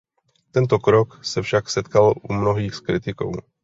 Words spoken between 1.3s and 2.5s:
však setkal u